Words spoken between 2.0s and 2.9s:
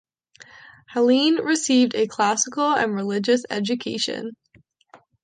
classical